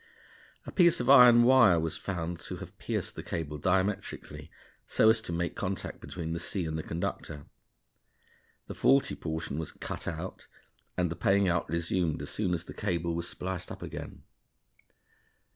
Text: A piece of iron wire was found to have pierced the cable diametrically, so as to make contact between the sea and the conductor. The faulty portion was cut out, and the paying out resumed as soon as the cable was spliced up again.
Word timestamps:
A 0.65 0.71
piece 0.71 0.99
of 0.99 1.11
iron 1.11 1.43
wire 1.43 1.79
was 1.79 1.95
found 1.95 2.39
to 2.39 2.55
have 2.57 2.75
pierced 2.79 3.15
the 3.15 3.21
cable 3.21 3.59
diametrically, 3.59 4.49
so 4.87 5.11
as 5.11 5.21
to 5.21 5.31
make 5.31 5.55
contact 5.55 6.01
between 6.01 6.31
the 6.33 6.39
sea 6.39 6.65
and 6.65 6.75
the 6.75 6.81
conductor. 6.81 7.45
The 8.65 8.73
faulty 8.73 9.13
portion 9.15 9.59
was 9.59 9.71
cut 9.71 10.07
out, 10.07 10.47
and 10.97 11.11
the 11.11 11.15
paying 11.15 11.47
out 11.47 11.69
resumed 11.69 12.19
as 12.23 12.31
soon 12.31 12.55
as 12.55 12.63
the 12.65 12.73
cable 12.73 13.13
was 13.13 13.29
spliced 13.29 13.71
up 13.71 13.83
again. 13.83 14.23